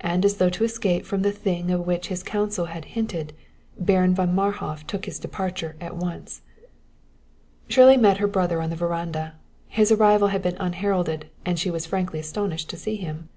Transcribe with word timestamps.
And 0.00 0.24
as 0.24 0.38
though 0.38 0.48
to 0.48 0.64
escape 0.64 1.04
from 1.04 1.20
the 1.20 1.30
thing 1.30 1.70
of 1.70 1.86
which 1.86 2.06
his 2.06 2.22
counsel 2.22 2.64
had 2.72 2.86
hinted, 2.96 3.34
Baron 3.78 4.14
von 4.14 4.34
Marhof 4.34 4.86
took 4.86 5.04
his 5.04 5.18
departure 5.18 5.76
at 5.78 5.94
once. 5.94 6.40
Shirley 7.68 7.98
met 7.98 8.16
her 8.16 8.26
brother 8.26 8.62
on 8.62 8.70
the 8.70 8.76
veranda. 8.76 9.34
His 9.68 9.92
arrival 9.92 10.28
had 10.28 10.40
been 10.40 10.56
unheralded 10.58 11.28
and 11.44 11.58
she 11.58 11.70
was 11.70 11.84
frankly 11.84 12.18
astonished 12.18 12.70
to 12.70 12.78
see 12.78 12.96
him. 12.96 13.28